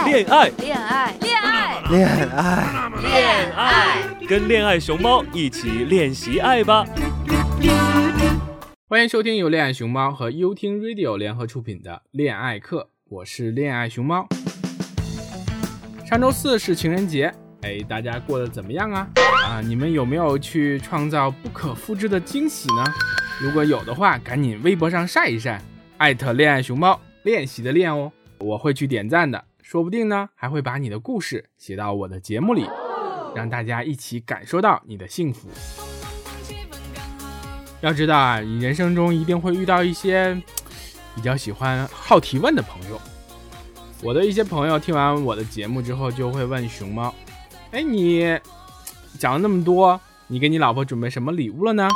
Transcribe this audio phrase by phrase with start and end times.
[0.00, 6.86] 爱，恋爱，恋爱，恋爱，恋爱，恋爱，跟恋爱熊猫一起练习爱吧！
[8.88, 14.26] 欢迎收听由恋爱熊猫和优听 Radio 联合出品的《恋爱课》，我是恋爱熊猫。
[16.06, 19.06] 上周四是情人节，哎，大家过得怎么样啊？
[19.44, 22.84] 啊，你们有没有去创造不可复制的惊喜呢？
[23.38, 25.60] 如果有的话，赶紧微博上晒一晒，
[25.98, 32.66] 艾特恋爱熊猫，练习的练哦，我会去点赞的，说不定呢还会把你的故事写到我的节目里，
[33.36, 35.48] 让大家一起感受到你的幸福。
[37.80, 40.34] 要知道啊，你人生中一定会遇到一些
[41.14, 43.00] 比较喜欢好提问的朋友。
[44.02, 47.14] 我的一些朋友听完我的节目之后，就会问熊猫
[47.70, 48.36] ：“哎，你
[49.20, 51.88] 讲了那么多，你给你老婆准备什么礼物了呢？”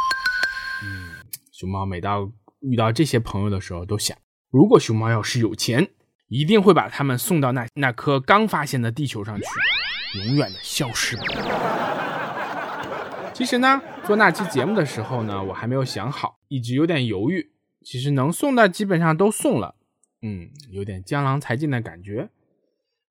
[0.85, 1.11] 嗯，
[1.51, 4.17] 熊猫每到遇到这些朋友的时候，都想：
[4.53, 5.91] 如果熊猫要是有钱，
[6.29, 9.45] 一定会把他们送到那那颗刚发现的地球上去，
[10.19, 11.25] 永远的消失吧。
[13.33, 17.51] 其实呢，做那期节目的时候呢，我还没有想好，一直有点犹豫。
[17.85, 19.75] 其实能送的基本上都送了，
[20.23, 22.31] 嗯，有点江郎才尽的感觉。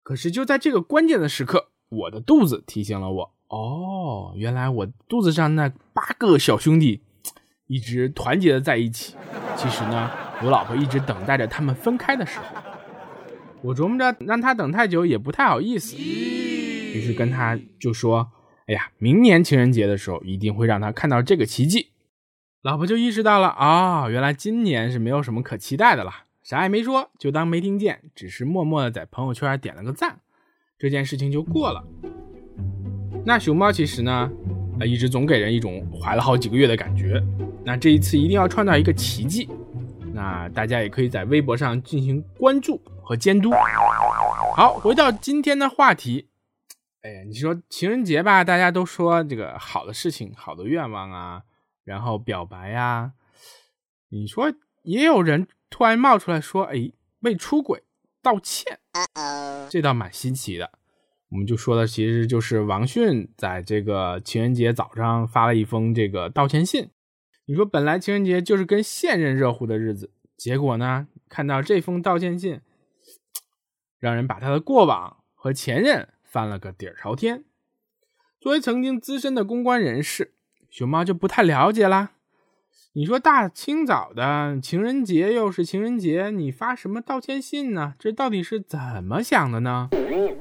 [0.01, 7.03] 可是就在这个关键的时刻，我的肚子提醒了我，哦，原来我肚子上那八个小兄弟
[7.67, 9.15] 一直团结的在一起。
[9.55, 10.09] 其实呢，
[10.41, 12.45] 我老婆一直等待着他们分开的时候。
[13.63, 18.31] 我琢磨着让他等太久也不太好意思，于是跟他就说。
[18.65, 21.89] 哎呀，明年情人节的时候一定会让他看到这个奇迹。
[22.61, 30.21] 老婆就意识到了啊，原来今年是没有什么可期待的了，啥也没说，就当没听见，只是默默的在朋友圈点了个赞，
[30.79, 31.83] 这件事情就过了。
[33.25, 34.31] 那熊猫其实呢，
[34.79, 37.21] 呃，一直总给人一种怀了好几个月的感觉。
[37.65, 39.49] 那这一次一定要创造一个奇迹。
[40.13, 43.51] 那大家也可以在微博上进行关注和监督。
[44.55, 46.29] 好，回到今天的话题。
[47.01, 51.43] 哎，你说情人节吧，大家都说这个好的事情、好的愿望啊，
[51.83, 53.11] 然后表白呀。
[54.09, 57.83] 你说也有人突然冒出来说，哎，为出轨
[58.21, 58.79] 道歉，
[59.69, 60.71] 这倒蛮新奇的。
[61.29, 66.91] 我们就说的其实就是王迅在这个情人节早上发了一封这个道歉信。
[67.45, 72.61] 你说本来情人节就是跟现任热乎的日子，结果呢，看到这封道歉信，
[74.03, 76.09] 让人把他的过往和前任。
[76.33, 77.43] 翻了个底儿朝天。
[78.41, 80.33] 作为曾经资深的公关人士，
[80.67, 82.13] 熊猫就不太了解啦。
[82.93, 87.93] 你说大清早的情人节又是情人节，你发什么道歉信呢？
[87.99, 89.89] 这到底是怎么想的呢？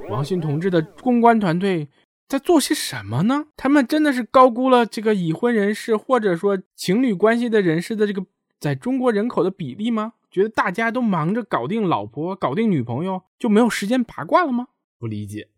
[0.09, 1.91] 王迅同志的公关团队
[2.27, 3.49] 在做些什么呢？
[3.55, 8.25] 他们真的是高估了这个已婚人士或者说情侣关系的人士的这个
[8.59, 10.15] 在中国人口的比例吗？
[10.33, 14.69] 觉得大家都忙着搞定老婆、搞定女朋友，就没有时间八卦了吗？
[14.99, 15.51] 不理解。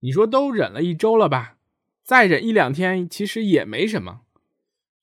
[0.00, 1.56] 你说都忍了一周了吧，
[2.04, 4.20] 再忍一两天其实也没什么，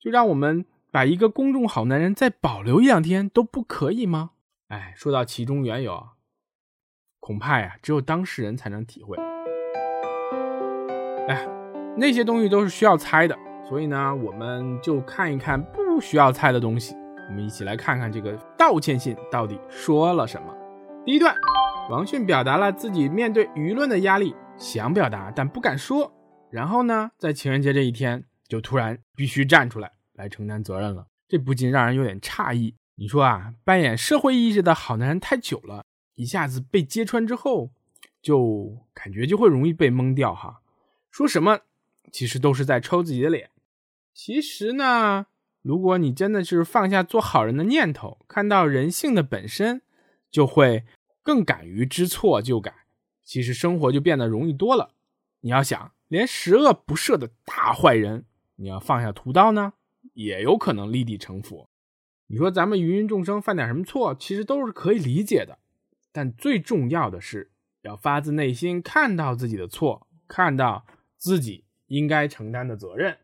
[0.00, 4.30] 就让我们把一个公众好男人再保留一两天都不可以吗？
[4.68, 6.08] 哎，说到其中缘由，
[7.20, 9.18] 恐怕呀只有当事人才能体会。
[11.28, 11.46] 哎，
[11.98, 16.96] 那些东西都是需要猜的，所以呢，我们就看一看不需要猜的东西。
[17.28, 20.54] 我们一起来看看这个道歉信到底说了什么。
[21.04, 21.34] 第一段，
[21.90, 24.34] 王迅表达了自己面对舆论的压力。
[24.58, 26.12] 想表达但不敢说，
[26.50, 32.76] 然后呢，在情人节这一天就突然必须站出来来承担责任了，这不禁让人有点诧异。
[32.96, 35.84] 你说啊，扮演社会意识的好男人太久了，
[36.14, 37.70] 一下子被揭穿之后，
[38.20, 40.60] 就感觉就会容易被蒙掉哈。
[41.10, 41.60] 说什么
[42.12, 43.50] 其实都是在抽自己的脸。
[44.14, 45.26] 其实呢，
[45.62, 49.82] 如果你真的是放下做好人的念头，看到人性的本身，
[50.30, 50.84] 就会
[51.22, 52.74] 更敢于知错就改。
[53.22, 54.90] 其实生活就变得容易多了。
[55.40, 58.24] 你要想，连十恶不赦的大坏人，
[58.56, 59.74] 你要放下屠刀呢，
[60.14, 61.68] 也有可能立地成佛。
[62.26, 65.58] 你说咱们芸芸众生犯点什么错，其实都是可以理解的。
[66.10, 67.52] 但最重要的是，
[67.82, 70.84] 要发自内心看到自己的错，看到
[71.16, 73.18] 自己应该承担的责任，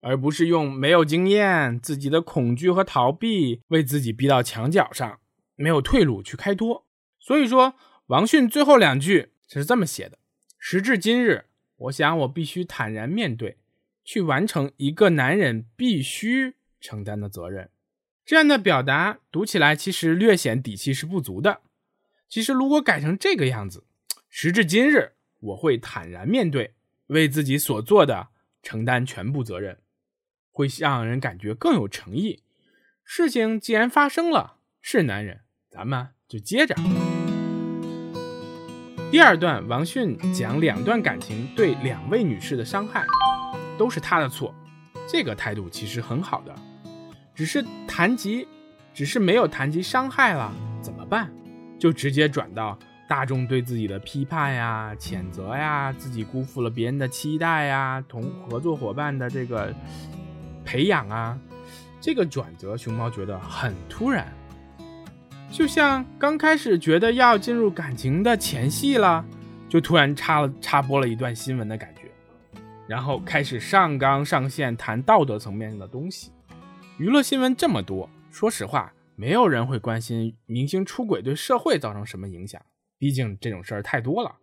[0.00, 5.20] 而不是用没有经验、自己的恐惧和逃避，为自己逼到墙角上，
[5.54, 6.86] 没有退路去开脱。
[7.18, 7.74] 所以说。
[8.08, 10.16] 王迅最后两句是这么写的
[10.60, 13.56] ：“时至今日，我想我必须坦然面对，
[14.04, 17.68] 去完成一个男人必须承担的责任。”
[18.24, 21.62] 这样的表达读起来其实略显底气是不足的。
[22.28, 23.82] 其实如果改成这个样子
[24.30, 26.74] ：“时至今日，我会坦然面对，
[27.08, 28.28] 为自己所做的
[28.62, 29.76] 承担全部责任”，
[30.56, 32.42] 会让人感觉更有诚意。
[33.04, 36.74] 事情既然发生了，是男人，咱们就接着。
[39.10, 43.04] 第二段，王迅讲两段感情对两位女士的伤害，
[43.76, 44.54] 都是他的错，
[45.06, 46.54] 这个态度其实很好的，
[47.34, 48.48] 只是谈及，
[48.94, 50.50] 只是没有谈及伤害了
[50.80, 51.30] 怎么办？
[51.78, 59.72] 就直接转到大众对自己的批判呀、谴责呀，自己辜负了别人的期待呀，同合作伙伴的这个
[60.66, 61.38] 培养啊，
[62.00, 64.30] 这个转折，熊猫觉得很突然。
[65.50, 69.24] 就像刚开始觉得要进入感情的前戏了，
[69.68, 72.10] 就突然插了插播了一段新闻的感觉，
[72.88, 76.32] 然后开始上纲上线谈道德层面的东西。
[76.98, 82.60] 娱乐新闻这么多，说实话，没有人会关心明星出轨对社会造成什么影响，
[82.98, 84.34] 毕竟这种事儿太多了。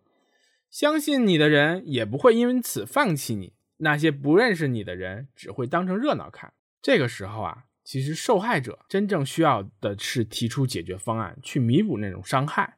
[0.71, 3.53] 相信你的人也不会因此放弃你，
[3.83, 6.51] 那些不认识你的人只会当成热闹看。
[6.81, 7.65] 这个时候啊。
[7.85, 12.77] 其实受害者真正需要的是提出解决方案，去弥补那种伤害。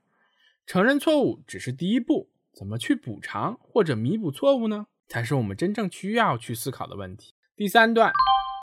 [0.66, 4.88] 承认错误只是第一步，怎么去补偿或者弥补错误呢？
[5.08, 7.36] 才是我们真正需要去思考的问题。
[7.56, 8.12] 第三段，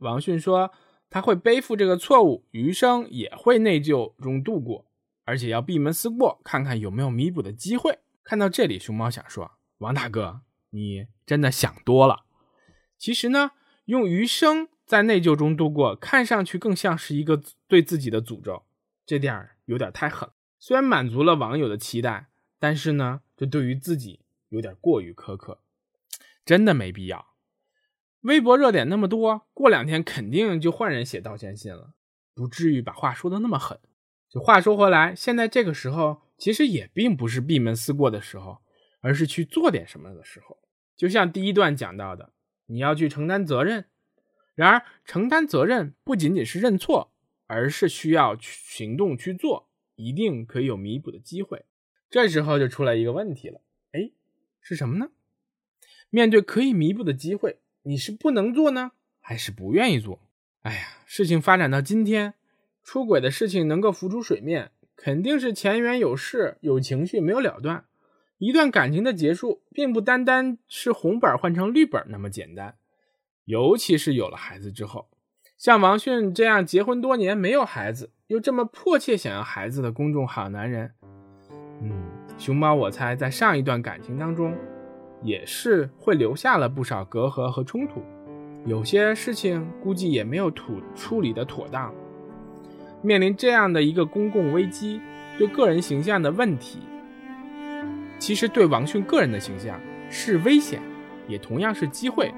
[0.00, 0.73] 王迅说
[1.09, 4.85] 他会背负这个错误，余生也会内疚中度过，
[5.25, 8.00] 而且要闭门思过，看看有没有弥补的机会。
[8.25, 9.49] 看到这里，熊猫想说，
[9.79, 10.41] 王大哥，
[10.71, 12.25] 你真的想多了。
[13.02, 13.50] 其实呢，
[13.87, 14.69] 用余生。
[14.84, 18.64] 在内疚中度过，看上去更像是一个对自己的诅咒，
[19.06, 20.28] 这点儿有点太狠。
[20.58, 22.28] 虽然满足了网友的期待，
[22.58, 24.20] 但是呢，这对于自己
[24.50, 25.62] 有点过于苛刻，
[26.44, 27.28] 真的没必要。
[28.20, 31.94] 微博热点那么多，过两天肯定就换人写道歉信了，
[32.34, 33.81] 不至于把话说的那么狠。
[34.28, 38.58] 就话说回来，现在这个时候其实也并不是闭门思过的时候，
[39.00, 40.58] 而是去做点什么的时候。
[40.94, 42.34] 就像第一段讲到的，
[42.72, 43.84] 你要去承担责任。
[44.54, 47.12] 然而，承担责任不仅仅是认错，
[47.46, 51.66] 而是需要去行动去做，一定可以有弥补的机会。
[52.08, 53.60] 这时候就出来一个问题了，
[53.92, 54.10] 哎，
[54.60, 55.10] 是什么呢？
[56.08, 60.20] 面对可以弥补的机会，你是不能做呢，还是不愿意做？
[60.62, 62.34] 哎呀，事情发展到今天，
[62.82, 67.86] 出轨的事情能够浮出水面，肯定是前缘有事、有情绪没有了断。
[68.43, 72.75] 一段感情的结束，并不单单是红本换成绿本那么简单。
[73.44, 75.06] 尤其是有了孩子之后，
[75.56, 80.91] 像王迅这样结婚多年没有孩子，又这么迫切想要孩子的公众好男人，
[81.83, 81.93] 嗯，
[82.37, 84.53] 熊猫我猜在上一段感情当中，
[85.23, 88.03] 也是会留下了不少隔阂和冲突，
[88.67, 91.94] 有些事情估计也没有处处理的妥当。
[93.03, 95.00] 面临这样的一个公共危机，
[95.39, 96.81] 对个人形象的问题，
[98.22, 100.80] 其实对王迅个人的形象是危险，
[101.26, 102.32] 也同样是机会。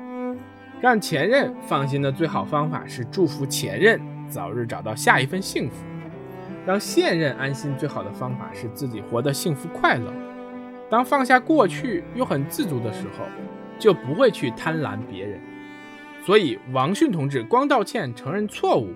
[0.80, 5.84] 让前任放心的最好方法是祝福前任早日找到下一份幸福；
[6.64, 10.10] 让现任安心最好的方法是自己活得幸福快乐。
[10.88, 13.26] 当放下过去又很自足的时候，
[13.78, 15.38] 就不会去贪婪别人。
[16.24, 18.94] 所以，王迅同志光道歉承认错误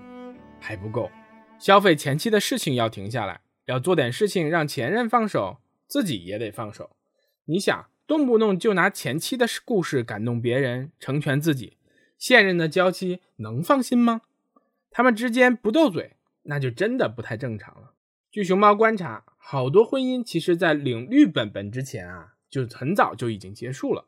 [0.59, 1.11] 还不够，
[1.59, 5.59] 消费前妻的事情要停下来，要做点事情让前任放手，
[5.89, 6.97] 自己也得放手。
[7.47, 11.79] 你想，动不动就拿前妻的故事感动别人，成全自己。
[12.19, 14.23] 现任的娇妻能放心吗？
[14.91, 17.95] 他们之间不斗嘴，那就真的不太正常了。
[18.31, 24.07] 据熊猫观察，好多婚姻其实在领绿本本之前啊，就很早就已经结束了。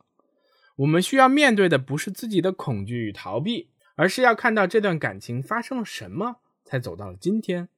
[0.77, 7.69] 我们需要面对的不是自己的恐惧与逃避，而是要看到这段感情发生了什么，才走到了今天。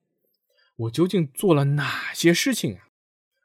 [0.76, 2.88] 我究竟做了哪些事情啊？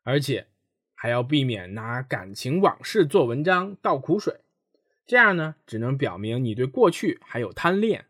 [0.07, 0.47] 而且
[0.95, 4.39] 还要避免拿感情往事做文章，倒苦水。
[5.05, 8.05] 这样呢，只能表明你对过去还有贪恋，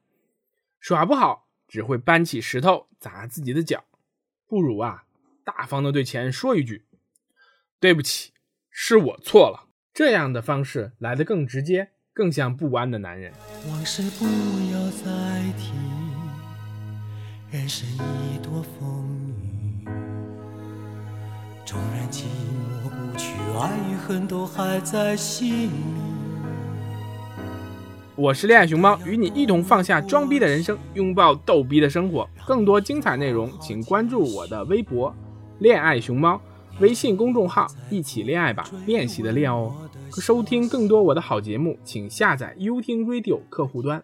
[0.79, 3.83] 耍不好只会搬起石头砸自己的脚。
[4.45, 5.05] 不如啊，
[5.43, 6.85] 大方的对前任说一句
[7.81, 8.31] ：“对不起，
[8.69, 13.33] 是我错了。”这样的方式来的更直接，更像不安的男人。
[13.69, 14.25] 往事不
[14.71, 15.73] 要再提，
[17.51, 19.26] 人生已多风雨，
[21.67, 25.69] 纵然寂寞不去，爱与恨都还在心里。
[28.15, 32.25] 我是恋爱熊猫，与你一同放下装逼的人生，拥抱逗逼的生活。
[32.45, 35.13] 更多精彩内容，请关注我的微博
[35.59, 36.39] “恋爱熊猫”
[36.79, 39.75] 微信公众号，一起恋爱吧，练习的练哦。
[40.13, 44.01] 收听更多我的好节目，请下载优听 Radio 客户端。